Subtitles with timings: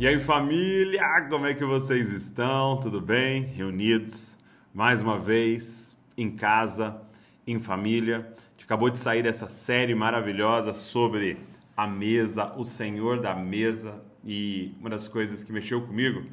[0.00, 2.80] E aí, família, como é que vocês estão?
[2.80, 3.42] Tudo bem?
[3.42, 4.34] Reunidos
[4.72, 7.02] mais uma vez em casa,
[7.46, 8.20] em família.
[8.20, 11.36] A gente acabou de sair dessa série maravilhosa sobre
[11.76, 14.02] a mesa, o Senhor da mesa.
[14.24, 16.24] E uma das coisas que mexeu comigo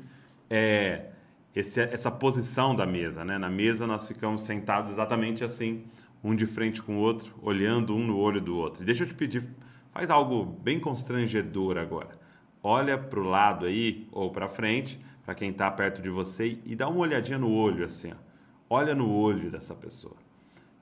[0.50, 1.08] é
[1.54, 3.26] esse, essa posição da mesa.
[3.26, 3.38] Né?
[3.38, 5.84] Na mesa nós ficamos sentados exatamente assim,
[6.24, 8.82] um de frente com o outro, olhando um no olho do outro.
[8.82, 9.44] E deixa eu te pedir,
[9.92, 12.27] faz algo bem constrangedor agora
[12.68, 16.75] olha para o lado aí ou para frente, para quem está perto de você e
[16.75, 18.16] dá uma olhadinha no olho assim, ó.
[18.70, 20.18] olha no olho dessa pessoa.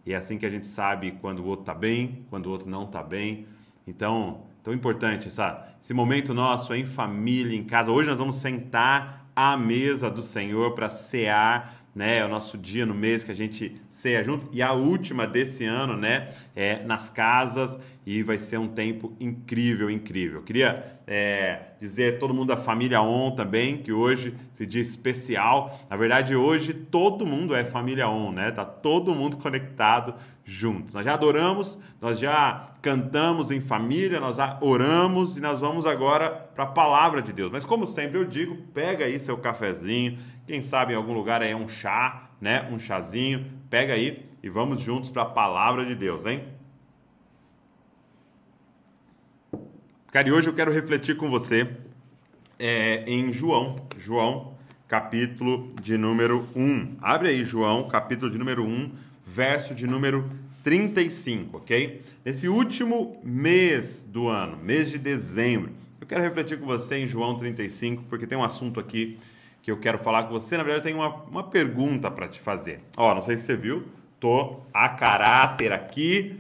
[0.04, 2.68] E é assim que a gente sabe quando o outro está bem, quando o outro
[2.68, 3.46] não está bem.
[3.88, 7.92] Então, tão importante essa, esse momento nosso em família, em casa.
[7.92, 12.18] Hoje nós vamos sentar à mesa do Senhor para cear né?
[12.18, 14.50] É o nosso dia no mês que a gente ceia junto.
[14.52, 16.34] E a última desse ano, né?
[16.54, 20.40] É nas casas e vai ser um tempo incrível, incrível.
[20.40, 24.82] Eu queria é, dizer a todo mundo da família On também, que hoje, esse dia
[24.82, 25.80] especial.
[25.90, 28.52] Na verdade, hoje todo mundo é família On, né?
[28.52, 30.94] Tá todo mundo conectado juntos.
[30.94, 36.30] Nós já adoramos, nós já cantamos em família, nós já oramos e nós vamos agora
[36.30, 37.52] para a palavra de Deus.
[37.52, 41.52] Mas como sempre eu digo, pega aí seu cafezinho, quem sabe em algum lugar aí
[41.52, 42.70] é um chá, né?
[42.72, 43.46] Um chazinho.
[43.70, 46.44] Pega aí e vamos juntos para a palavra de Deus, hein?
[50.12, 51.76] Cara, e hoje eu quero refletir com você
[52.58, 54.56] é, em João, João,
[54.88, 56.98] capítulo de número 1.
[57.02, 58.92] Abre aí, João, capítulo de número 1,
[59.26, 60.30] verso de número
[60.64, 62.02] 35, ok?
[62.24, 67.38] Nesse último mês do ano, mês de dezembro, eu quero refletir com você em João
[67.38, 69.20] 35, porque tem um assunto aqui
[69.66, 70.58] que eu quero falar com você.
[70.58, 72.82] Na verdade, eu tenho uma, uma pergunta para te fazer.
[72.96, 73.88] Ó, não sei se você viu,
[74.20, 76.40] tô a caráter aqui.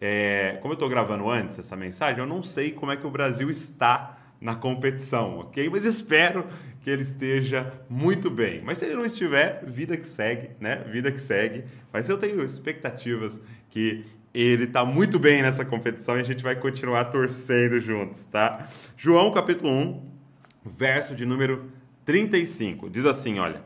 [0.00, 3.10] É, como eu estou gravando antes essa mensagem, eu não sei como é que o
[3.10, 5.68] Brasil está na competição, ok?
[5.68, 6.46] Mas espero
[6.80, 8.62] que ele esteja muito bem.
[8.64, 10.76] Mas se ele não estiver, vida que segue, né?
[10.90, 11.64] Vida que segue.
[11.92, 13.38] Mas eu tenho expectativas
[13.68, 18.66] que ele está muito bem nessa competição e a gente vai continuar torcendo juntos, tá?
[18.96, 20.02] João capítulo 1,
[20.64, 22.90] verso de número 35.
[22.90, 23.62] Diz assim, olha.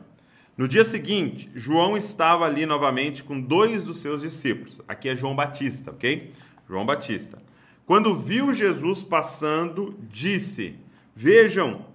[0.57, 4.81] No dia seguinte, João estava ali novamente com dois dos seus discípulos.
[4.87, 6.31] Aqui é João Batista, ok?
[6.67, 7.39] João Batista.
[7.85, 10.75] Quando viu Jesus passando, disse:
[11.15, 11.85] Vejam,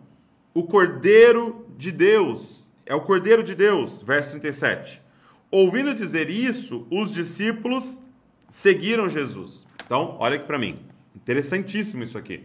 [0.55, 2.67] o Cordeiro de Deus.
[2.87, 4.01] É o Cordeiro de Deus.
[4.03, 5.03] Verso 37.
[5.51, 8.01] Ouvindo dizer isso, os discípulos
[8.49, 9.67] seguiram Jesus.
[9.85, 10.79] Então, olha aqui para mim.
[11.15, 12.45] Interessantíssimo isso aqui.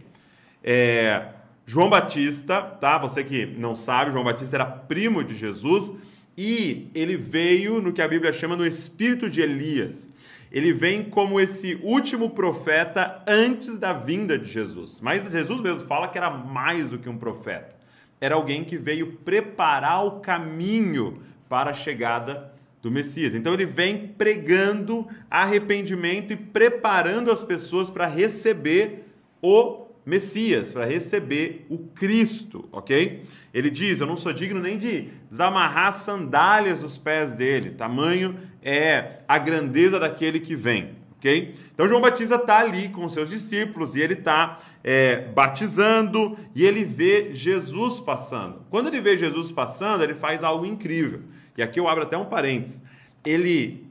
[0.62, 1.28] É,
[1.68, 2.96] João Batista, tá?
[2.96, 5.92] Você que não sabe, João Batista era primo de Jesus
[6.34, 10.08] e ele veio no que a Bíblia chama no espírito de Elias.
[10.50, 14.98] Ele vem como esse último profeta antes da vinda de Jesus.
[15.02, 17.76] Mas Jesus mesmo fala que era mais do que um profeta.
[18.18, 21.20] Era alguém que veio preparar o caminho
[21.50, 23.34] para a chegada do Messias.
[23.34, 29.04] Então ele vem pregando arrependimento e preparando as pessoas para receber
[29.42, 33.24] o Messias, para receber o Cristo, ok?
[33.52, 39.20] Ele diz: Eu não sou digno nem de desamarrar sandálias dos pés dele, tamanho é
[39.28, 41.54] a grandeza daquele que vem, ok?
[41.74, 46.84] Então João Batista está ali com seus discípulos e ele está é, batizando e ele
[46.84, 48.62] vê Jesus passando.
[48.70, 51.20] Quando ele vê Jesus passando, ele faz algo incrível.
[51.54, 52.82] E aqui eu abro até um parênteses.
[53.26, 53.86] Ele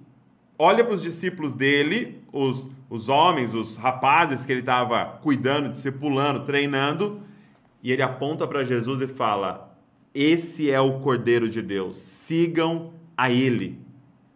[0.58, 6.46] olha para os discípulos dele, os os homens, os rapazes que ele estava cuidando, discipulando,
[6.46, 7.22] treinando,
[7.84, 9.78] e ele aponta para Jesus e fala:
[10.14, 13.80] Esse é o Cordeiro de Deus, sigam a ele.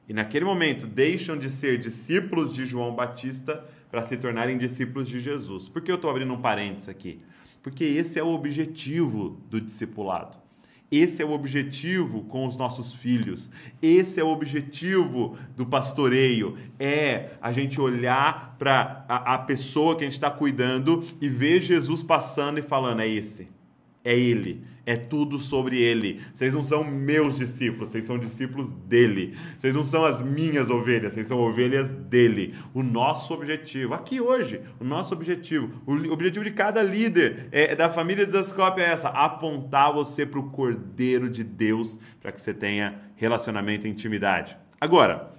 [0.08, 5.20] E naquele momento deixam de ser discípulos de João Batista para se tornarem discípulos de
[5.20, 5.70] Jesus.
[5.70, 7.22] Por que eu estou abrindo um parênteses aqui?
[7.62, 10.41] Porque esse é o objetivo do discipulado.
[10.92, 13.50] Esse é o objetivo com os nossos filhos.
[13.82, 16.58] Esse é o objetivo do pastoreio.
[16.78, 21.62] É a gente olhar para a, a, pessoa que a gente está cuidando e ver
[21.62, 23.48] Jesus passando e falando: é esse,
[24.04, 26.20] é ele, é tudo sobre ele.
[26.34, 29.38] Vocês não são meus discípulos, vocês são discípulos dele.
[29.58, 32.56] Vocês não são as minhas ovelhas, vocês são ovelhas dele.
[32.74, 37.90] O nosso objetivo, aqui hoje, o nosso objetivo, o objetivo de cada líder é, da
[37.90, 42.54] família de Zascope é essa: apontar você para o Cordeiro de Deus, para que você
[42.54, 44.58] tenha relacionamento e intimidade.
[44.80, 45.32] Agora,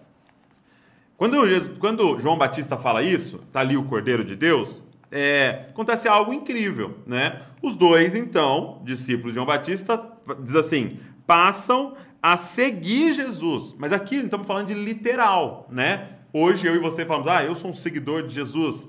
[1.17, 1.37] quando,
[1.79, 4.83] quando João Batista fala isso, está ali o Cordeiro de Deus,
[5.13, 7.43] é, acontece algo incrível, né?
[7.63, 10.03] Os dois, então, discípulos de João Batista,
[10.43, 13.77] diz assim, passam a seguir Jesus.
[13.79, 16.17] Mas aqui não estamos falando de literal, né?
[16.33, 18.89] Hoje eu e você falamos, ah, eu sou um seguidor de Jesus.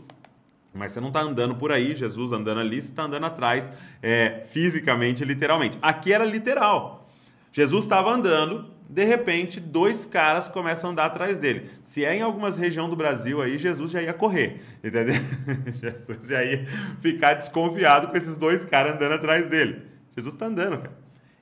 [0.73, 3.69] Mas você não está andando por aí, Jesus andando ali, você está andando atrás,
[4.01, 5.77] é, fisicamente, literalmente.
[5.81, 7.07] Aqui era literal.
[7.51, 11.67] Jesus estava andando, de repente, dois caras começam a andar atrás dele.
[11.81, 15.15] Se é em algumas regiões do Brasil aí, Jesus já ia correr, entendeu?
[15.81, 16.63] Jesus já ia
[17.01, 19.81] ficar desconfiado com esses dois caras andando atrás dele.
[20.15, 20.93] Jesus está andando, cara.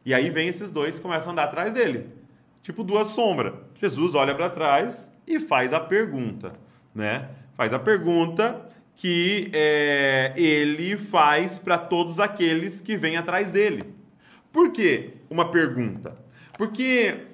[0.05, 2.07] E aí vem esses dois e começam a andar atrás dele.
[2.63, 3.53] Tipo duas sombras.
[3.81, 6.53] Jesus olha para trás e faz a pergunta,
[6.95, 7.31] né?
[7.57, 8.65] Faz a pergunta
[8.95, 13.83] que é, ele faz para todos aqueles que vêm atrás dele.
[14.53, 16.15] Por que uma pergunta?
[16.57, 17.30] Porque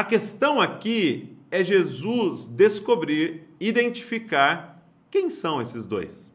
[0.00, 6.32] a questão aqui é Jesus descobrir, identificar quem são esses dois.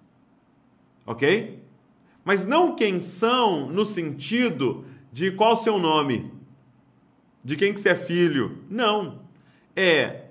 [1.03, 1.63] Ok?
[2.23, 6.31] Mas não quem são no sentido de qual o seu nome,
[7.43, 8.63] de quem que você é filho.
[8.69, 9.23] Não.
[9.75, 10.25] É,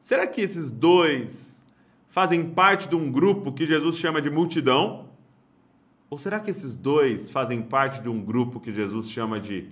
[0.00, 1.62] será que esses dois
[2.08, 5.10] fazem parte de um grupo que Jesus chama de multidão?
[6.08, 9.68] Ou será que esses dois fazem parte de um grupo que Jesus chama de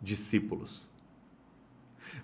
[0.00, 0.88] discípulos?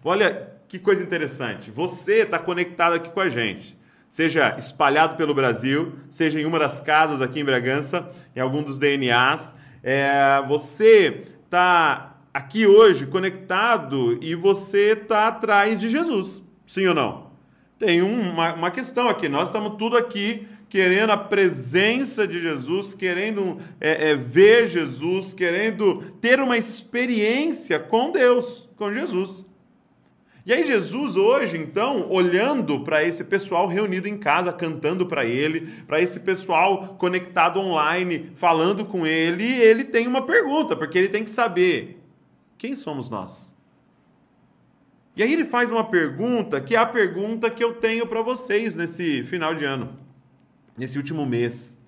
[0.07, 1.71] Olha que coisa interessante.
[1.71, 3.75] Você está conectado aqui com a gente.
[4.11, 8.79] Seja espalhado pelo Brasil, seja em uma das casas aqui em Bragança, em algum dos
[8.79, 9.55] DNAs.
[9.83, 16.43] É, você está aqui hoje conectado e você está atrás de Jesus.
[16.67, 17.31] Sim ou não?
[17.79, 19.27] Tem uma, uma questão aqui.
[19.27, 26.03] Nós estamos tudo aqui querendo a presença de Jesus, querendo é, é, ver Jesus, querendo
[26.21, 29.47] ter uma experiência com Deus, com Jesus.
[30.47, 35.63] E aí Jesus hoje, então, olhando para esse pessoal reunido em casa, cantando para ele,
[35.87, 41.25] para esse pessoal conectado online, falando com ele, ele tem uma pergunta, porque ele tem
[41.25, 41.99] que saber
[42.59, 43.51] quem somos nós.
[45.17, 48.75] E aí ele faz uma pergunta que é a pergunta que eu tenho para vocês
[48.75, 49.97] nesse final de ano,
[50.77, 51.81] nesse último mês.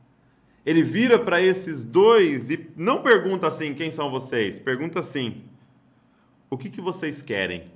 [0.64, 5.42] Ele vira para esses dois e não pergunta assim quem são vocês, pergunta assim:
[6.48, 7.75] o que, que vocês querem?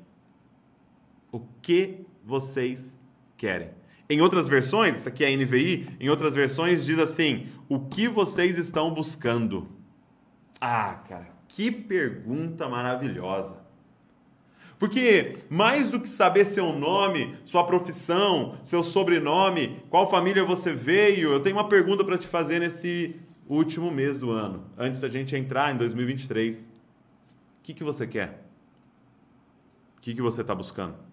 [1.32, 2.96] O que vocês
[3.36, 3.70] querem.
[4.08, 8.08] Em outras versões, isso aqui é a NVI, em outras versões diz assim: o que
[8.08, 9.68] vocês estão buscando?
[10.60, 13.56] Ah, cara, que pergunta maravilhosa.
[14.80, 21.32] Porque mais do que saber seu nome, sua profissão, seu sobrenome, qual família você veio,
[21.32, 23.14] eu tenho uma pergunta para te fazer nesse
[23.46, 26.64] último mês do ano, antes da gente entrar em 2023.
[26.64, 26.68] O
[27.62, 28.42] que, que você quer?
[29.98, 31.09] O que, que você está buscando?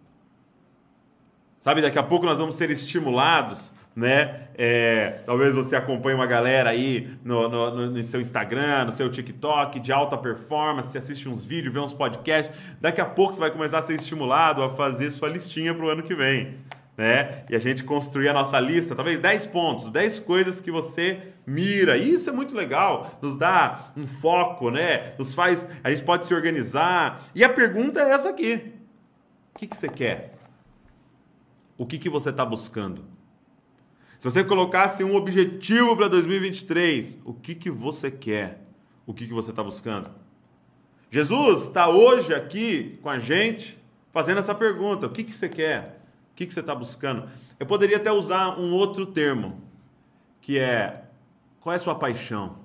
[1.68, 4.48] Sabe, daqui a pouco nós vamos ser estimulados, né?
[4.58, 9.78] É, talvez você acompanhe uma galera aí no, no, no, seu Instagram, no seu TikTok
[9.81, 12.56] de alta performance, assiste uns vídeos, vê uns podcasts.
[12.80, 15.90] Daqui a pouco você vai começar a ser estimulado a fazer sua listinha para o
[15.90, 16.56] ano que vem.
[16.96, 17.44] Né?
[17.50, 21.98] E a gente construir a nossa lista, talvez 10 pontos, 10 coisas que você mira.
[21.98, 25.16] Isso é muito legal, nos dá um foco, né?
[25.19, 27.25] Nos faz, a gente pode se organizar.
[27.36, 28.72] E a pergunta é essa aqui:
[29.54, 30.37] o que, que você quer?
[31.77, 33.06] O que, que você está buscando.
[34.19, 38.65] Se você colocasse um objetivo para 2023, o que, que você quer?
[39.06, 40.09] O que, que você está buscando?
[41.09, 43.79] Jesus está hoje aqui com a gente
[44.12, 46.01] fazendo essa pergunta: o que, que você quer?
[46.31, 47.29] O que, que você está buscando?
[47.59, 49.62] Eu poderia até usar um outro termo,
[50.41, 51.06] que é:
[51.62, 52.57] qual é a sua paixão?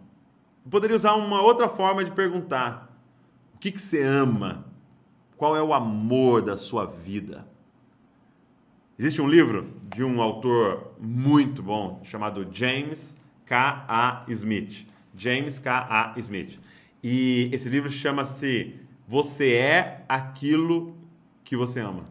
[0.65, 2.91] Eu poderia usar uma outra forma de perguntar:
[3.55, 4.65] o que, que você ama?
[5.37, 7.47] Qual é o amor da sua vida?
[8.99, 13.87] Existe um livro de um autor muito bom chamado James K.
[13.89, 14.25] A.
[14.29, 14.87] Smith.
[15.17, 15.87] James K.
[15.89, 16.19] A.
[16.19, 16.61] Smith.
[17.03, 18.75] E esse livro chama-se
[19.09, 20.95] Você é aquilo
[21.43, 22.05] que você ama.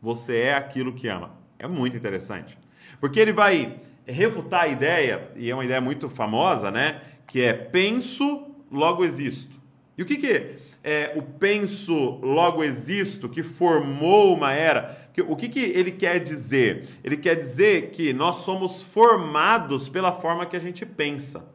[0.00, 1.34] Você é aquilo que ama.
[1.58, 2.58] É muito interessante.
[2.98, 7.02] Porque ele vai refutar a ideia, e é uma ideia muito famosa, né?
[7.26, 9.60] Que é penso, logo existo.
[9.96, 15.03] E o que, que é o penso, logo existo, que formou uma era?
[15.22, 16.88] O que, que ele quer dizer?
[17.04, 21.46] Ele quer dizer que nós somos formados pela forma que a gente pensa.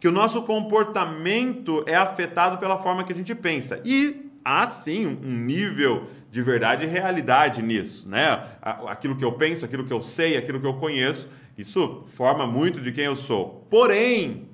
[0.00, 3.80] Que o nosso comportamento é afetado pela forma que a gente pensa.
[3.84, 8.44] E há sim um nível de verdade e realidade nisso, né?
[8.60, 12.80] Aquilo que eu penso, aquilo que eu sei, aquilo que eu conheço, isso forma muito
[12.80, 13.64] de quem eu sou.
[13.70, 14.48] Porém,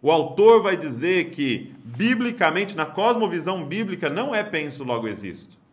[0.00, 5.63] o autor vai dizer que, biblicamente, na cosmovisão bíblica, não é penso, logo existo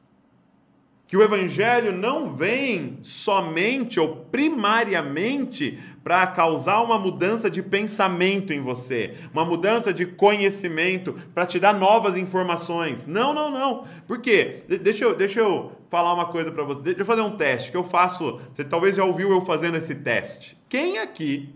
[1.12, 8.62] que o evangelho não vem somente ou primariamente para causar uma mudança de pensamento em
[8.62, 13.08] você, uma mudança de conhecimento, para te dar novas informações.
[13.08, 13.84] Não, não, não.
[14.08, 14.64] Por quê?
[14.70, 16.80] De deixa, eu, deixa eu falar uma coisa para você.
[16.82, 18.40] Deixa eu fazer um teste que eu faço.
[18.54, 20.58] Você talvez já ouviu eu fazendo esse teste.
[20.70, 21.54] Quem aqui,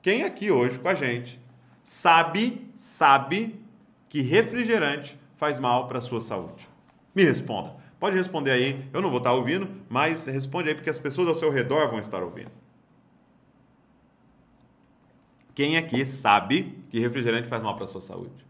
[0.00, 1.38] quem aqui hoje com a gente,
[1.82, 3.60] sabe, sabe
[4.08, 6.66] que refrigerante faz mal para a sua saúde?
[7.14, 7.83] Me responda.
[8.04, 11.34] Pode responder aí, eu não vou estar ouvindo, mas responde aí porque as pessoas ao
[11.34, 12.52] seu redor vão estar ouvindo.
[15.54, 18.46] Quem aqui sabe que refrigerante faz mal para a sua saúde?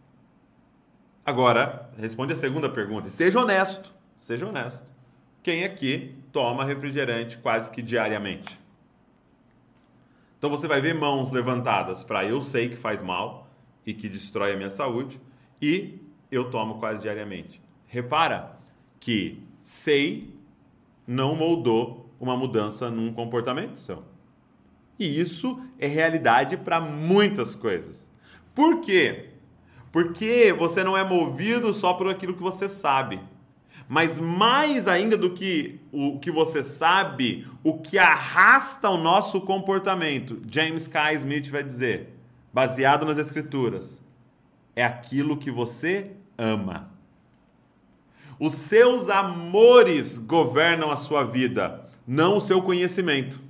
[1.25, 3.09] Agora, responde a segunda pergunta.
[3.11, 3.95] Seja honesto.
[4.17, 4.85] Seja honesto.
[5.41, 8.59] Quem aqui toma refrigerante quase que diariamente?
[10.37, 13.49] Então você vai ver mãos levantadas para eu sei que faz mal
[13.87, 15.21] e que destrói a minha saúde
[15.63, 17.63] e eu tomo quase diariamente.
[17.87, 18.54] Repara,
[19.05, 20.35] que sei
[21.07, 24.03] não moldou uma mudança num comportamento seu.
[24.99, 28.11] E isso é realidade para muitas coisas.
[28.55, 29.29] Por quê?
[29.93, 33.21] Porque você não é movido só por aquilo que você sabe.
[33.87, 40.41] Mas mais ainda do que o que você sabe, o que arrasta o nosso comportamento,
[40.51, 41.13] James K.
[41.13, 42.15] Smith vai dizer,
[42.55, 44.03] baseado nas escrituras,
[44.75, 46.94] é aquilo que você ama.
[48.39, 53.41] Os seus amores governam a sua vida, não o seu conhecimento.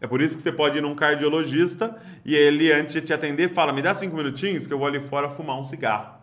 [0.00, 3.52] É por isso que você pode ir num cardiologista e ele, antes de te atender,
[3.52, 6.18] fala: Me dá cinco minutinhos que eu vou ali fora fumar um cigarro.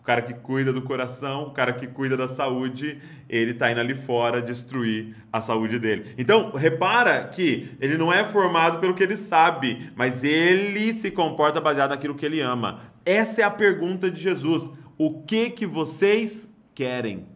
[0.00, 3.80] O cara que cuida do coração, o cara que cuida da saúde, ele está indo
[3.80, 6.14] ali fora destruir a saúde dele.
[6.16, 11.60] Então, repara que ele não é formado pelo que ele sabe, mas ele se comporta
[11.60, 12.80] baseado naquilo que ele ama.
[13.04, 17.26] Essa é a pergunta de Jesus o que que vocês querem.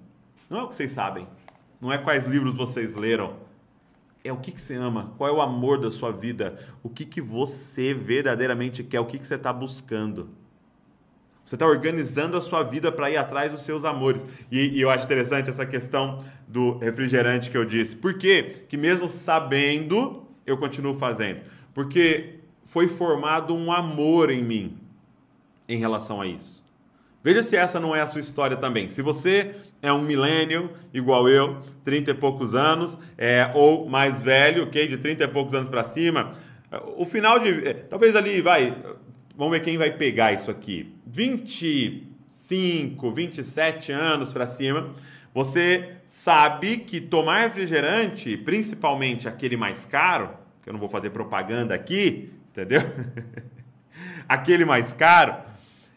[0.50, 1.26] Não é o que vocês sabem.
[1.80, 3.36] Não é quais livros vocês leram.
[4.24, 5.14] É o que, que você ama.
[5.16, 6.58] Qual é o amor da sua vida.
[6.82, 9.00] O que, que você verdadeiramente quer.
[9.00, 10.28] O que, que você está buscando.
[11.44, 14.24] Você está organizando a sua vida para ir atrás dos seus amores.
[14.50, 17.96] E, e, eu acho interessante essa questão do refrigerante que eu disse.
[17.96, 18.64] Por quê?
[18.68, 21.40] Que mesmo sabendo, eu continuo fazendo.
[21.74, 24.78] Porque foi formado um amor em mim
[25.68, 26.61] em relação a isso.
[27.24, 28.88] Veja se essa não é a sua história também.
[28.88, 34.64] Se você é um milênio, igual eu, 30 e poucos anos, é, ou mais velho,
[34.64, 34.88] ok?
[34.88, 36.32] De 30 e poucos anos para cima,
[36.96, 37.68] o final de.
[37.68, 38.76] É, talvez ali, vai.
[39.36, 40.92] Vamos ver quem vai pegar isso aqui.
[41.06, 44.90] 25, 27 anos para cima,
[45.32, 50.30] você sabe que tomar refrigerante, principalmente aquele mais caro,
[50.62, 52.82] que eu não vou fazer propaganda aqui, entendeu?
[54.28, 55.51] aquele mais caro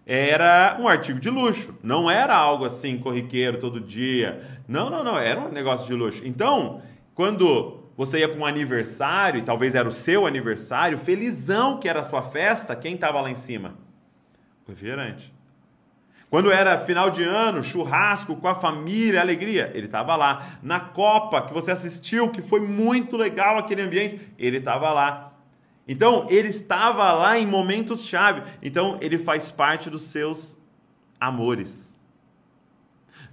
[0.06, 4.42] era um artigo de luxo, não era algo assim corriqueiro todo dia.
[4.68, 6.22] Não, não, não, era um negócio de luxo.
[6.24, 6.82] Então,
[7.16, 12.02] quando você ia para um aniversário, e talvez era o seu aniversário, felizão que era
[12.02, 13.76] a sua festa, quem estava lá em cima?
[14.68, 15.34] O refrigerante.
[16.30, 20.58] Quando era final de ano, churrasco com a família, alegria, ele estava lá.
[20.62, 25.32] Na Copa que você assistiu, que foi muito legal aquele ambiente, ele estava lá.
[25.88, 28.42] Então, ele estava lá em momentos chave.
[28.62, 30.58] Então, ele faz parte dos seus
[31.20, 31.94] amores.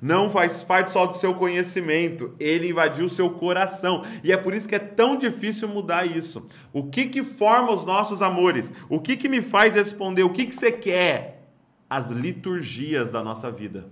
[0.01, 4.05] Não faz parte só do seu conhecimento, ele invadiu o seu coração.
[4.25, 6.47] E é por isso que é tão difícil mudar isso.
[6.73, 8.73] O que que forma os nossos amores?
[8.89, 10.25] O que que me faz responder?
[10.25, 11.47] O que que você quer?
[11.89, 13.89] As liturgias da nossa vida.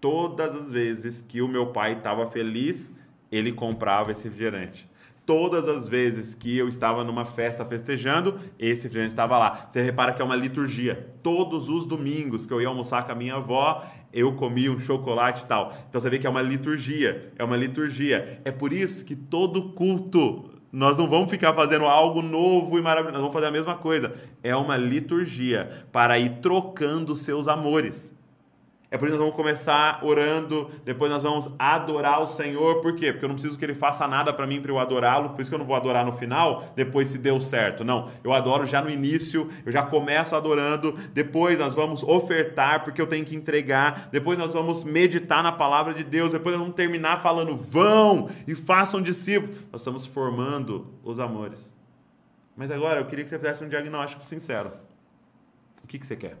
[0.00, 2.94] Todas as vezes que o meu pai estava feliz,
[3.32, 4.88] ele comprava esse refrigerante
[5.26, 9.66] todas as vezes que eu estava numa festa festejando, esse refrigerante estava lá.
[9.68, 11.14] Você repara que é uma liturgia.
[11.22, 15.42] Todos os domingos que eu ia almoçar com a minha avó, eu comia um chocolate
[15.42, 15.76] e tal.
[15.88, 18.40] Então você vê que é uma liturgia, é uma liturgia.
[18.44, 23.14] É por isso que todo culto nós não vamos ficar fazendo algo novo e maravilhoso,
[23.14, 24.14] nós vamos fazer a mesma coisa.
[24.42, 28.14] É uma liturgia para ir trocando seus amores.
[28.88, 32.80] É por isso que nós vamos começar orando, depois nós vamos adorar o Senhor.
[32.80, 33.12] Por quê?
[33.12, 35.50] Porque eu não preciso que Ele faça nada para mim para eu adorá-lo, por isso
[35.50, 37.82] que eu não vou adorar no final, depois se deu certo.
[37.82, 43.00] Não, eu adoro já no início, eu já começo adorando, depois nós vamos ofertar, porque
[43.00, 46.76] eu tenho que entregar, depois nós vamos meditar na palavra de Deus, depois nós vamos
[46.76, 49.56] terminar falando, vão e façam discípulos.
[49.72, 51.74] Nós estamos formando os amores.
[52.56, 54.72] Mas agora eu queria que você fizesse um diagnóstico sincero.
[55.82, 56.38] O que, que você quer?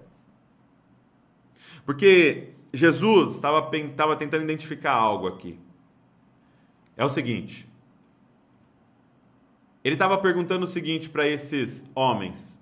[1.86, 3.62] Porque Jesus estava,
[4.16, 5.58] tentando identificar algo aqui.
[6.96, 7.66] É o seguinte.
[9.82, 12.60] Ele estava perguntando o seguinte para esses homens: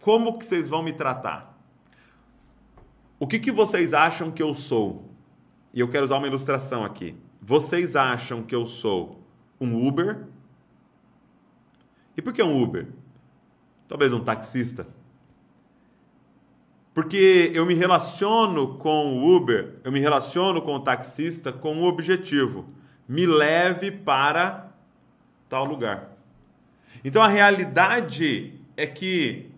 [0.00, 1.56] Como que vocês vão me tratar?
[3.20, 5.06] O que, que vocês acham que eu sou?
[5.76, 7.14] e eu quero usar uma ilustração aqui.
[7.40, 9.20] Vocês acham que eu sou
[9.60, 10.24] um Uber?
[12.16, 12.88] E por que um Uber?
[13.86, 14.86] Talvez um taxista.
[16.96, 21.84] Porque eu me relaciono com o Uber, eu me relaciono com o taxista com um
[21.84, 22.70] objetivo:
[23.06, 24.70] me leve para
[25.46, 26.16] tal lugar.
[27.04, 29.50] Então a realidade é que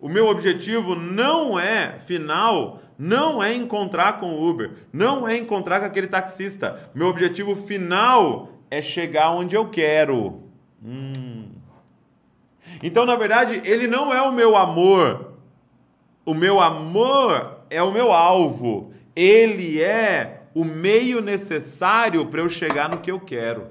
[0.00, 5.80] o meu objetivo não é final, não é encontrar com o Uber, não é encontrar
[5.80, 6.90] com aquele taxista.
[6.94, 10.44] Meu objetivo final é chegar onde eu quero.
[10.82, 11.44] Hum.
[12.82, 15.25] Então, na verdade, ele não é o meu amor,
[16.26, 18.92] o meu amor é o meu alvo.
[19.14, 23.68] Ele é o meio necessário para eu chegar no que eu quero.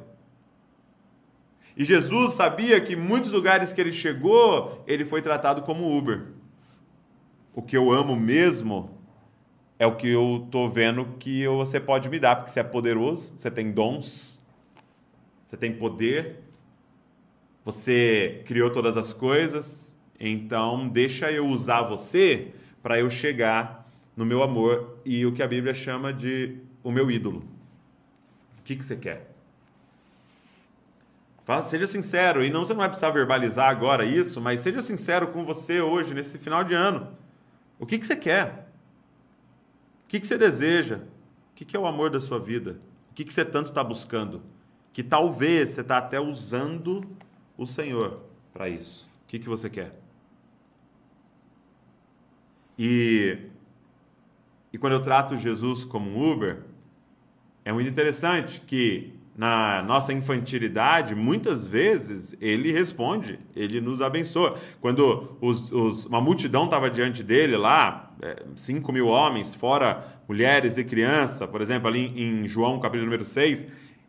[1.75, 6.27] E Jesus sabia que em muitos lugares que ele chegou, ele foi tratado como Uber.
[7.53, 8.97] O que eu amo mesmo
[9.77, 13.33] é o que eu tô vendo que você pode me dar, porque você é poderoso,
[13.35, 14.41] você tem dons,
[15.45, 16.39] você tem poder,
[17.65, 19.84] você criou todas as coisas,
[20.19, 25.47] então, deixa eu usar você para eu chegar no meu amor e o que a
[25.47, 27.43] Bíblia chama de o meu ídolo.
[28.59, 29.35] O que, que você quer?
[31.43, 35.27] Fala, seja sincero, e não você não vai precisar verbalizar agora isso, mas seja sincero
[35.27, 37.15] com você hoje, nesse final de ano.
[37.77, 38.67] O que, que você quer?
[40.05, 40.97] O que, que você deseja?
[40.97, 42.79] O que, que é o amor da sua vida?
[43.11, 44.41] O que, que você tanto está buscando?
[44.91, 47.05] Que talvez você está até usando
[47.57, 49.07] o Senhor para isso.
[49.23, 50.04] O que, que você quer?
[52.77, 53.37] E,
[54.71, 56.63] e quando eu trato Jesus como um Uber,
[57.63, 64.57] é muito interessante que na nossa infantilidade, muitas vezes ele responde, ele nos abençoa.
[64.79, 68.13] Quando os, os, uma multidão estava diante dele lá,
[68.55, 73.25] 5 é, mil homens, fora mulheres e crianças, por exemplo, ali em João capítulo número
[73.25, 73.65] 6,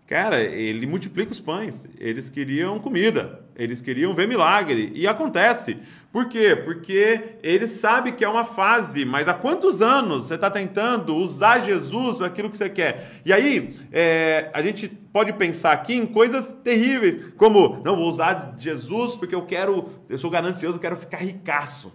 [0.07, 1.85] Cara, ele multiplica os pães.
[1.99, 4.93] Eles queriam comida, eles queriam ver milagre.
[4.95, 5.79] E acontece.
[6.17, 6.57] Por quê?
[6.57, 11.59] Porque ele sabe que é uma fase, mas há quantos anos você está tentando usar
[11.59, 13.21] Jesus para aquilo que você quer?
[13.23, 18.55] E aí, é, a gente pode pensar aqui em coisas terríveis, como, não, vou usar
[18.57, 21.93] Jesus porque eu quero, eu sou ganancioso, eu quero ficar ricaço.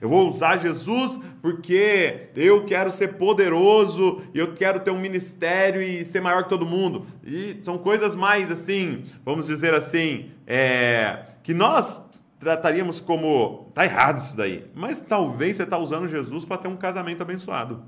[0.00, 5.82] Eu vou usar Jesus porque eu quero ser poderoso e eu quero ter um ministério
[5.82, 7.04] e ser maior que todo mundo.
[7.22, 12.00] E são coisas mais assim, vamos dizer assim, é, que nós
[12.40, 14.68] trataríamos como tá errado isso daí.
[14.74, 17.84] Mas talvez você está usando Jesus para ter um casamento abençoado.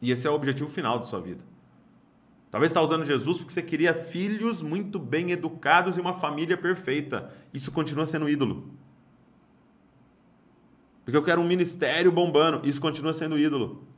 [0.00, 1.44] E esse é o objetivo final da sua vida.
[2.52, 7.30] Talvez está usando Jesus porque você queria filhos muito bem educados e uma família perfeita.
[7.52, 8.70] Isso continua sendo ídolo.
[11.04, 12.66] Porque eu quero um ministério bombando.
[12.66, 13.88] Isso continua sendo ídolo.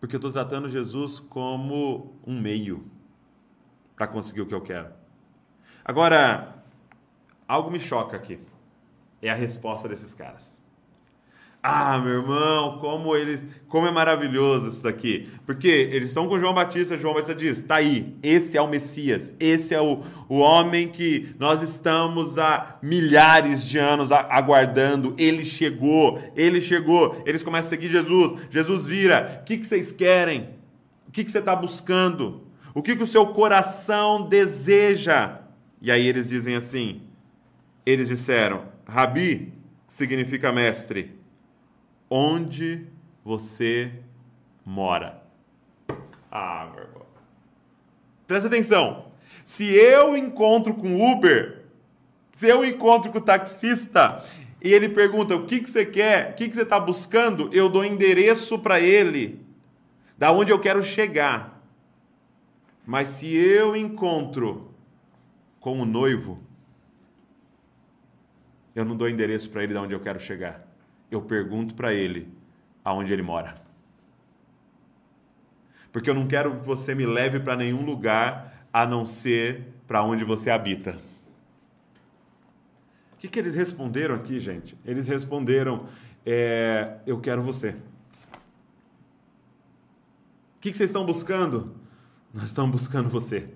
[0.00, 2.86] Porque eu estou tratando Jesus como um meio
[3.94, 4.88] para conseguir o que eu quero.
[5.84, 6.55] Agora,
[7.46, 8.38] algo me choca aqui.
[9.22, 10.60] É a resposta desses caras.
[11.68, 15.28] Ah, meu irmão, como eles, como é maravilhoso isso daqui.
[15.44, 19.32] Porque eles estão com João Batista, João Batista diz: "Tá aí, esse é o Messias,
[19.40, 25.12] esse é o, o homem que nós estamos há milhares de anos aguardando.
[25.18, 27.20] Ele chegou, ele chegou.
[27.26, 28.40] Eles começam a seguir Jesus.
[28.48, 30.50] Jesus vira: "O que que vocês querem?
[31.08, 32.42] O que que você está buscando?
[32.72, 35.40] O que que o seu coração deseja?"
[35.82, 37.05] E aí eles dizem assim:
[37.86, 39.54] Eles disseram: "Rabi,
[39.86, 41.16] significa mestre,
[42.10, 42.86] onde
[43.24, 43.92] você
[44.64, 45.22] mora.
[46.30, 47.06] Ah, meu irmão.
[48.26, 49.06] Presta atenção.
[49.44, 51.64] Se eu encontro com Uber,
[52.32, 54.24] se eu encontro com o taxista
[54.62, 57.68] e ele pergunta o que, que você quer, o que, que você está buscando, eu
[57.68, 59.40] dou endereço para ele,
[60.18, 61.62] da onde eu quero chegar.
[62.84, 64.70] Mas se eu encontro
[65.60, 66.40] com o noivo,
[68.76, 70.66] eu não dou endereço para ele da onde eu quero chegar
[71.10, 72.28] eu pergunto para ele
[72.84, 73.54] aonde ele mora.
[75.92, 80.02] Porque eu não quero que você me leve para nenhum lugar a não ser para
[80.02, 80.98] onde você habita.
[83.14, 84.76] O que, que eles responderam aqui, gente?
[84.84, 85.86] Eles responderam:
[86.24, 87.70] é, Eu quero você.
[87.70, 87.74] O
[90.60, 91.74] que, que vocês estão buscando?
[92.34, 93.48] Nós estamos buscando você.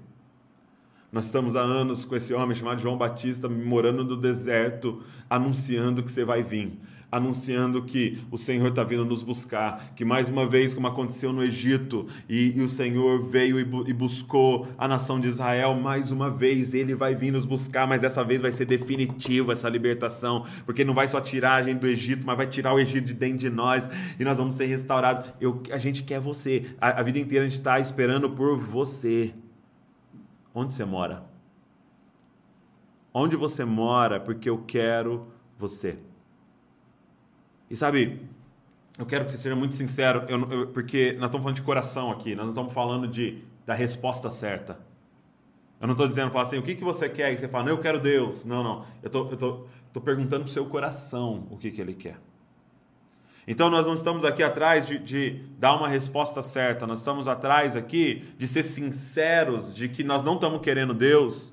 [1.13, 6.11] Nós estamos há anos com esse homem chamado João Batista morando no deserto, anunciando que
[6.11, 6.79] você vai vir
[7.11, 11.43] anunciando que o Senhor está vindo nos buscar, que mais uma vez, como aconteceu no
[11.43, 16.11] Egito, e, e o Senhor veio e, bu e, buscou a nação de Israel, mais
[16.11, 20.45] uma vez ele vai vir nos buscar, mas dessa vez vai ser definitivo essa libertação,
[20.65, 23.15] porque não vai só tirar a gente do Egito, mas vai tirar o Egito de
[23.15, 25.33] dentro de nós e nós vamos ser restaurados.
[25.41, 29.35] Eu, a gente quer você, a, a vida inteira a gente está esperando por você.
[30.55, 31.25] Onde você mora?
[33.13, 35.99] Onde você mora, porque eu quero você.
[37.69, 38.29] E sabe,
[38.99, 42.11] eu quero que você seja muito sincero, eu, eu, porque nós estamos falando de coração
[42.11, 44.79] aqui, nós não estamos falando de, da resposta certa.
[45.81, 47.33] Eu não estou dizendo, fala assim, o que, que você quer?
[47.33, 48.45] E você fala, não, eu quero Deus.
[48.45, 48.85] Não, não.
[49.03, 52.21] Eu tô, estou tô, perguntando para o seu coração o que, que ele quer.
[53.47, 57.77] Então nós não estamos aqui atrás de, de, dar uma resposta certa, nós estamos atrás
[57.77, 61.53] aqui de ser sinceros de que nós não estamos querendo Deus,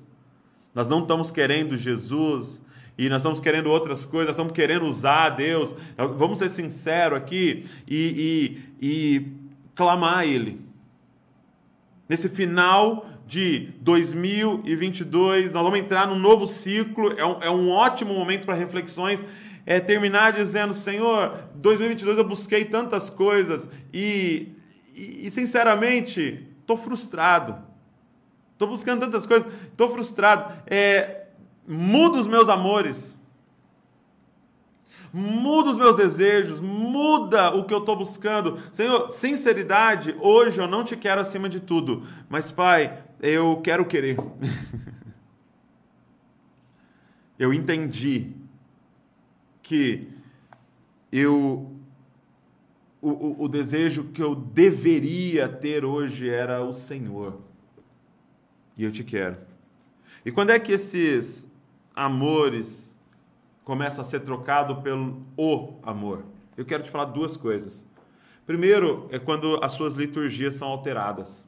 [0.74, 2.60] nós não estamos querendo Jesus,
[2.98, 5.72] e nós estamos querendo outras coisas, nós estamos querendo usar Deus.
[6.16, 9.26] Vamos ser sinceros aqui e, e, e
[9.76, 10.60] clamar a Ele.
[12.08, 18.12] Nesse final de 2022, nós vamos entrar num novo ciclo, é um, é um ótimo
[18.12, 19.22] momento para reflexões.
[19.70, 24.56] É terminar dizendo: Senhor, 2022 eu busquei tantas coisas e,
[24.94, 27.54] e, e sinceramente, estou frustrado.
[28.54, 30.54] Estou buscando tantas coisas, estou frustrado.
[30.66, 31.26] É,
[31.66, 33.14] muda os meus amores,
[35.12, 38.58] muda os meus desejos, muda o que eu estou buscando.
[38.72, 44.16] Senhor, sinceridade, hoje eu não te quero acima de tudo, mas Pai, eu quero querer.
[47.38, 48.47] eu entendi
[49.68, 50.08] que
[51.12, 51.70] eu
[53.02, 57.38] o, o, o, desejo que eu deveria ter hoje era o Senhor.
[58.76, 59.36] E eu te quero.
[60.24, 61.46] E quando é que esses
[61.94, 62.96] amores
[63.62, 66.24] começa a ser trocado pelo o amor.
[66.56, 67.86] Eu quero te falar duas coisas.
[68.46, 71.46] Primeiro é quando as suas liturgias são alteradas.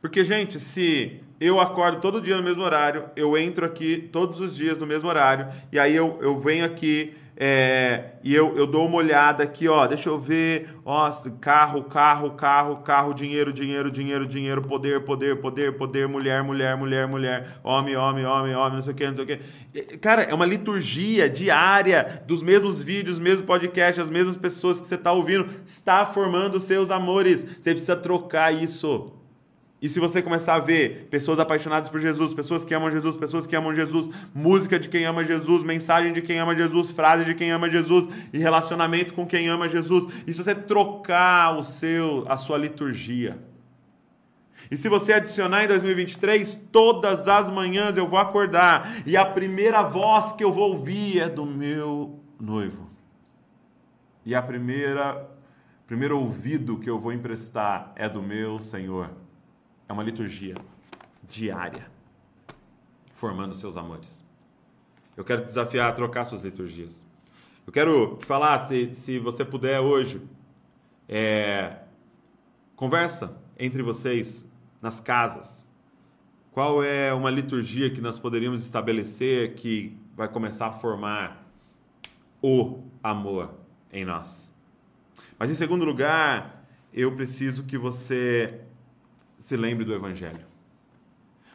[0.00, 4.56] Porque, gente, se eu acordo todo dia no mesmo horário, eu entro aqui todos os
[4.56, 8.88] dias no mesmo horário, e aí eu, eu venho aqui é, e eu, eu dou
[8.88, 11.08] uma olhada aqui, ó, deixa eu ver, ó,
[11.40, 17.06] carro, carro, carro, carro, dinheiro, dinheiro, dinheiro, dinheiro, poder, poder, poder, poder, mulher, mulher, mulher,
[17.06, 19.98] mulher, homem, homem, homem, homem, não sei o que, não sei o que.
[19.98, 24.96] Cara, é uma liturgia diária dos mesmos vídeos, mesmo podcast, as mesmas pessoas que você
[24.96, 27.44] está ouvindo, está formando seus amores.
[27.60, 29.12] Você precisa trocar isso.
[29.80, 33.46] E se você começar a ver pessoas apaixonadas por Jesus, pessoas que amam Jesus, pessoas
[33.46, 37.34] que amam Jesus, música de quem ama Jesus, mensagem de quem ama Jesus, frase de
[37.34, 42.24] quem ama Jesus e relacionamento com quem ama Jesus, e se você trocar o seu
[42.28, 43.38] a sua liturgia.
[44.68, 49.82] E se você adicionar em 2023, todas as manhãs eu vou acordar e a primeira
[49.82, 52.90] voz que eu vou ouvir é do meu noivo.
[54.26, 55.26] E a primeira
[55.86, 59.27] primeiro ouvido que eu vou emprestar é do meu Senhor.
[59.88, 60.54] É uma liturgia
[61.26, 61.90] diária,
[63.14, 64.24] formando seus amores.
[65.16, 67.06] Eu quero te desafiar a trocar suas liturgias.
[67.66, 70.22] Eu quero te falar, se, se você puder hoje,
[71.08, 71.78] é,
[72.76, 74.46] conversa entre vocês
[74.80, 75.66] nas casas.
[76.52, 81.46] Qual é uma liturgia que nós poderíamos estabelecer que vai começar a formar
[82.42, 83.54] o amor
[83.92, 84.52] em nós?
[85.38, 88.60] Mas em segundo lugar, eu preciso que você
[89.38, 90.44] se lembre do Evangelho.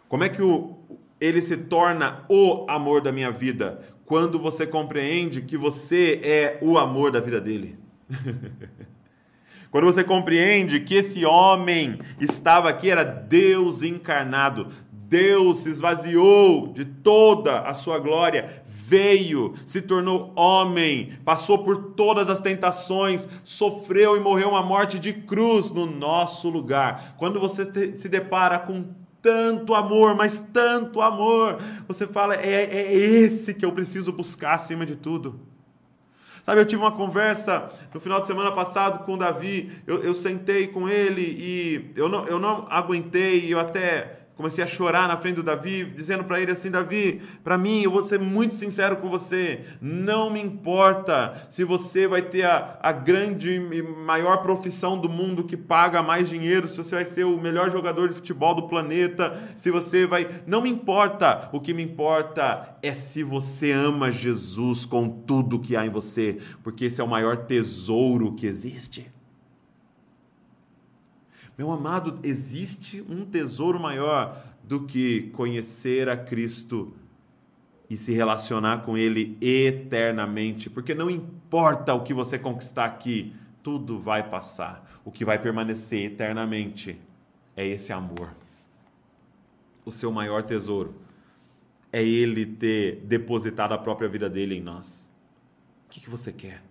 [0.08, 0.78] Como é que o,
[1.20, 3.84] ele se torna o amor da minha vida?
[4.06, 7.78] Quando você compreende que você é o amor da vida dele.
[9.70, 14.68] Quando você compreende que esse homem estava aqui, era Deus encarnado.
[14.92, 22.30] Deus se esvaziou de toda a sua glória, veio, se tornou homem, passou por todas
[22.30, 27.16] as tentações, sofreu e morreu uma morte de cruz no nosso lugar.
[27.18, 28.86] Quando você te, se depara com
[29.22, 34.86] tanto amor, mas tanto amor, você fala: é, é esse que eu preciso buscar acima
[34.86, 35.40] de tudo.
[36.44, 40.14] Sabe, eu tive uma conversa no final de semana passado com o Davi, eu, eu
[40.14, 45.16] sentei com ele e eu não, eu não aguentei, eu até Comecei a chorar na
[45.16, 48.98] frente do Davi, dizendo para ele assim: Davi, para mim, eu vou ser muito sincero
[48.98, 49.62] com você.
[49.80, 55.44] Não me importa se você vai ter a, a grande e maior profissão do mundo
[55.44, 59.40] que paga mais dinheiro, se você vai ser o melhor jogador de futebol do planeta,
[59.56, 60.28] se você vai.
[60.48, 61.50] Não me importa.
[61.52, 66.40] O que me importa é se você ama Jesus com tudo que há em você,
[66.64, 69.13] porque esse é o maior tesouro que existe.
[71.58, 76.94] Meu amado, existe um tesouro maior do que conhecer a Cristo
[77.90, 84.00] e se relacionar com Ele eternamente, porque não importa o que você conquistar aqui, tudo
[84.00, 85.02] vai passar.
[85.06, 87.00] O que vai permanecer eternamente
[87.56, 88.34] é esse amor.
[89.86, 90.96] O seu maior tesouro
[91.92, 95.08] é Ele ter depositado a própria vida dele em nós.
[95.86, 96.64] O que, que você quer?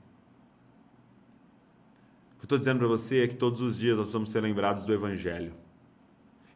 [2.43, 4.85] Que eu estou dizendo para você é que todos os dias nós precisamos ser lembrados
[4.85, 5.55] do Evangelho.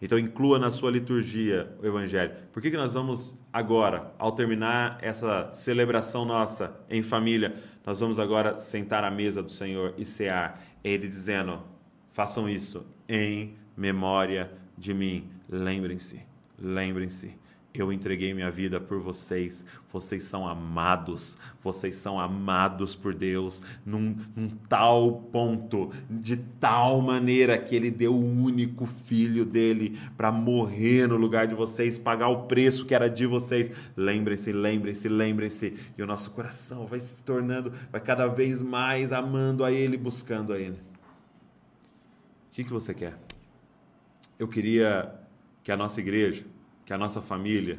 [0.03, 2.35] Então inclua na sua liturgia o Evangelho.
[2.53, 7.55] Por que, que nós vamos agora, ao terminar essa celebração nossa em família,
[7.87, 10.61] nós vamos agora sentar à mesa do Senhor e cear?
[10.83, 11.63] Ele dizendo:
[12.11, 15.31] façam isso em memória de mim.
[15.49, 16.21] Lembrem-se,
[16.59, 17.46] lembrem-se
[17.81, 19.65] eu entreguei minha vida por vocês.
[19.93, 21.37] Vocês são amados.
[21.63, 28.15] Vocês são amados por Deus num, num, tal ponto, de tal maneira que Ele deu
[28.15, 33.09] o único filho dele para morrer no lugar de vocês, pagar o preço que era
[33.09, 33.71] de vocês.
[33.97, 35.75] Lembrem-se, lembrem-se, lembrem-se.
[35.97, 40.53] E o nosso coração vai se tornando, vai cada vez mais amando a Ele, buscando
[40.53, 40.77] a Ele.
[40.77, 43.19] O que, que você quer?
[44.39, 45.15] Eu queria
[45.63, 46.45] que a nossa igreja
[46.87, 47.79] que a nossa família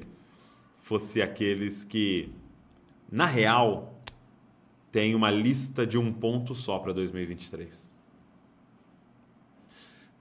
[0.83, 2.29] fosse aqueles que,
[3.09, 3.99] na real,
[4.91, 7.89] tem uma lista de um ponto só para 2023.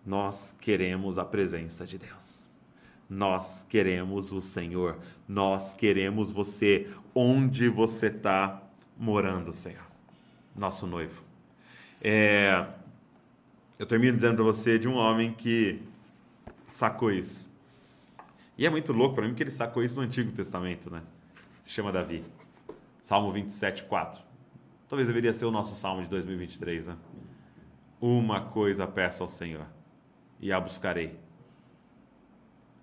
[0.05, 2.49] Nós queremos a presença de Deus.
[3.11, 4.99] Nós queremos o Senhor.
[5.29, 8.62] Nós queremos você onde você está
[8.96, 9.87] morando, Senhor.
[10.55, 11.22] Nosso noivo.
[12.01, 12.66] É...
[13.79, 15.83] Eu termino dizendo para você de um homem que
[16.64, 17.45] sacou isso.
[18.59, 21.03] E é muito louco para mim que ele sacou isso no Antigo Testamento, né?
[21.61, 22.25] Se chama Davi.
[23.03, 24.23] Salmo 27, 4.
[24.88, 26.97] Talvez deveria ser o nosso salmo de 2023, né?
[28.01, 29.66] Uma coisa peço ao Senhor
[30.40, 31.19] e a buscarei.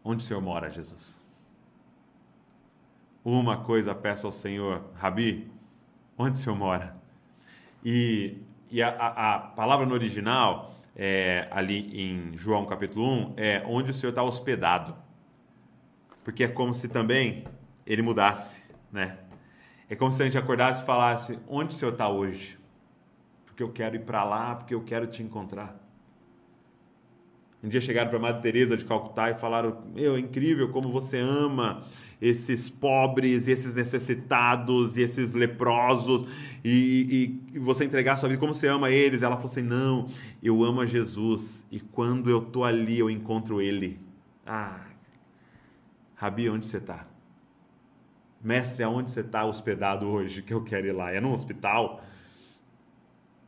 [0.04, 1.20] Onde o Senhor mora, Jesus?
[3.26, 5.50] Uma coisa peço ao Senhor, Rabi,
[6.18, 6.96] onde o Senhor mora?
[7.84, 8.38] E,
[8.70, 13.90] e a, a, a palavra no original, é, ali em João capítulo 1, é onde
[13.90, 15.03] o Senhor está hospedado
[16.24, 17.46] porque é como se também
[17.86, 19.18] ele mudasse, né?
[19.90, 22.58] É como se a gente acordasse e falasse: onde o Senhor está hoje?
[23.46, 25.80] Porque eu quero ir para lá, porque eu quero te encontrar.
[27.64, 30.90] Um dia chegaram para a Madre Teresa de Calcutá e falaram: Meu, é incrível como
[30.90, 31.84] você ama
[32.22, 36.26] esses pobres, esses necessitados, e esses leprosos,
[36.64, 39.22] e, e, e, você entregar a sua vida, como você ama eles?
[39.22, 40.08] Ela falou assim: Não,
[40.42, 44.00] eu amo a Jesus, e quando eu estou ali, eu encontro Ele.
[44.46, 44.93] Ah,
[46.24, 47.06] Rabi, onde você está?
[48.42, 51.12] Mestre, aonde você está hospedado hoje que eu quero ir lá?
[51.12, 52.02] É no hospital?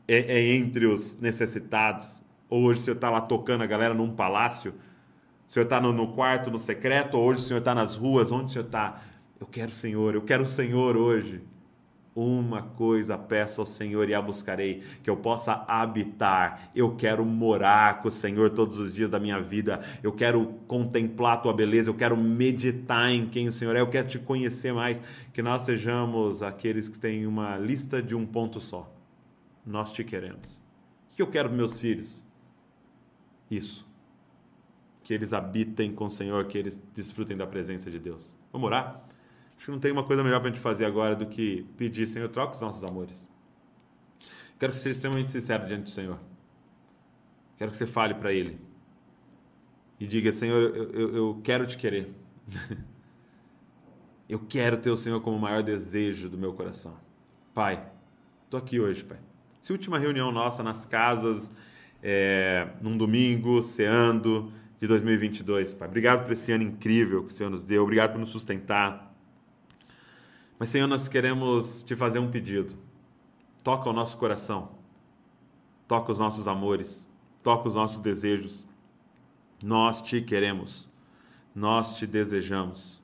[0.05, 2.21] É, é entre os necessitados?
[2.49, 4.73] Ou hoje o senhor está lá tocando a galera num palácio?
[5.47, 7.15] O senhor está no, no, quarto, no secreto?
[7.15, 8.29] Ou hoje o senhor está nas ruas?
[8.29, 9.01] Onde o senhor está?
[9.39, 11.41] Eu quero o Senhor, eu quero o Senhor hoje.
[12.15, 16.71] Uma coisa peço ao Senhor e a buscarei, que eu possa habitar.
[16.73, 19.81] Eu quero morar com o Senhor todos os dias da minha vida.
[20.01, 23.89] Eu quero contemplar a tua beleza, eu quero meditar em quem o Senhor é, eu
[23.89, 25.01] quero te conhecer mais.
[25.33, 28.89] Que nós sejamos aqueles que têm uma lista de um ponto só.
[29.65, 30.47] Nós te queremos.
[31.11, 32.23] O que eu quero para meus filhos?
[33.51, 33.85] Isso.
[35.03, 38.37] Que eles habitem com o Senhor, que eles desfrutem da presença de Deus.
[38.53, 39.04] Vamos orar?
[39.65, 42.05] Acho que não tem uma coisa melhor para a gente fazer agora do que pedir,
[42.05, 43.27] Senhor, troca os nossos amores.
[44.59, 46.19] Quero que você seja extremamente sincero diante do Senhor.
[47.57, 48.59] Quero que você fale para Ele.
[49.99, 52.13] E diga, Senhor, eu, eu, eu quero te querer.
[54.29, 56.95] eu quero ter o Senhor como o maior desejo do meu coração.
[57.51, 57.91] Pai,
[58.43, 59.17] estou aqui hoje, Pai.
[59.63, 61.51] Essa última reunião nossa nas casas,
[62.03, 65.87] é, num domingo, ceando, de 2022, Pai.
[65.87, 67.81] Obrigado por esse ano incrível que o Senhor nos deu.
[67.81, 69.14] Obrigado por nos sustentar.
[70.57, 72.75] Mas, Senhor, nós queremos te fazer um pedido.
[73.63, 74.69] Toca o nosso coração,
[75.87, 77.09] toca os nossos amores,
[77.43, 78.65] toca os nossos desejos.
[79.61, 80.89] Nós te queremos,
[81.53, 83.03] nós te desejamos.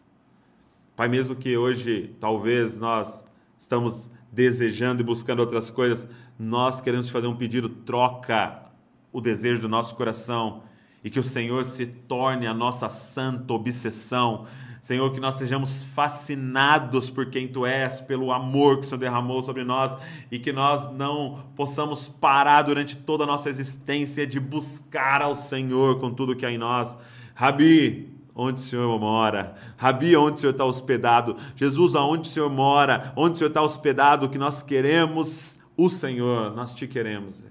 [0.96, 3.26] Pai, mesmo que hoje talvez nós
[3.58, 6.08] estamos desejando e buscando outras coisas,
[6.40, 8.72] nós queremos te fazer um pedido, troca
[9.12, 10.64] o desejo do nosso coração
[11.04, 14.46] e que o Senhor se torne a nossa santa obsessão
[14.82, 19.44] Senhor, que nós sejamos fascinados por quem Tu és, pelo amor que o Senhor derramou
[19.44, 19.96] sobre nós
[20.32, 26.00] e que nós não possamos parar durante toda a nossa existência de buscar ao Senhor
[26.00, 26.98] com tudo que há em nós.
[27.36, 29.54] Rabi, onde o Senhor mora?
[29.78, 31.38] Rabi, onde o Senhor está hospedado?
[31.56, 33.14] Jesus, aonde o Senhor mora?
[33.16, 34.30] Onde o Senhor está hospedado?
[34.30, 37.44] Que nós queremos o Senhor, nós te queremos.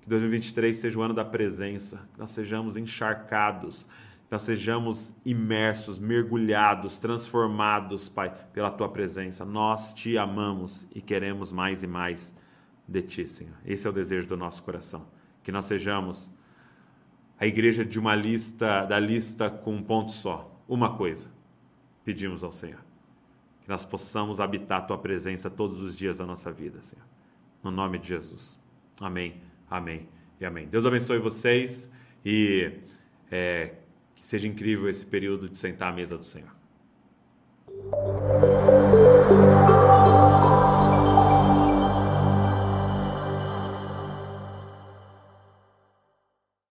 [0.00, 3.86] Que 2023 seja o ano da presença, que nós sejamos encharcados
[4.32, 9.44] nós sejamos imersos, mergulhados, transformados, Pai, pela tua presença.
[9.44, 12.34] Nós te amamos e queremos mais e mais
[12.88, 13.54] de ti, Senhor.
[13.62, 15.06] Esse é o desejo do nosso coração,
[15.42, 16.30] que nós sejamos
[17.38, 21.30] a igreja de uma lista, da lista com um ponto só, uma coisa.
[22.02, 22.80] Pedimos ao Senhor
[23.60, 27.04] que nós possamos habitar a tua presença todos os dias da nossa vida, Senhor.
[27.62, 28.58] No nome de Jesus.
[28.98, 29.42] Amém.
[29.68, 30.08] Amém
[30.40, 30.68] e amém.
[30.68, 31.90] Deus abençoe vocês
[32.24, 32.80] e
[33.30, 33.74] é,
[34.22, 36.50] que seja incrível esse período de sentar à mesa do Senhor.